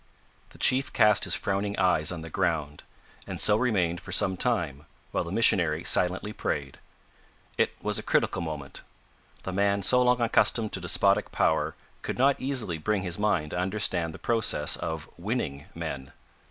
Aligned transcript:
The 0.49 0.57
chief 0.57 0.91
cast 0.91 1.25
his 1.25 1.35
frowning 1.35 1.77
eyes 1.77 2.11
on 2.11 2.21
the 2.21 2.31
ground, 2.31 2.81
and 3.27 3.39
so 3.39 3.55
remained 3.55 4.01
for 4.01 4.11
some 4.11 4.35
time, 4.35 4.87
while 5.11 5.23
the 5.23 5.31
missionary 5.31 5.83
silently 5.83 6.33
prayed. 6.33 6.79
It 7.55 7.73
was 7.83 7.99
a 7.99 8.01
critical 8.01 8.41
moment. 8.41 8.81
The 9.43 9.53
man 9.53 9.83
so 9.83 10.01
long 10.01 10.19
accustomed 10.19 10.73
to 10.73 10.81
despotic 10.81 11.31
power 11.31 11.75
could 12.01 12.17
not 12.17 12.41
easily 12.41 12.79
bring 12.79 13.03
his 13.03 13.19
mind 13.19 13.51
to 13.51 13.59
understand 13.59 14.11
the 14.11 14.17
process 14.17 14.75
of 14.75 15.07
winning 15.19 15.65
men. 15.75 16.11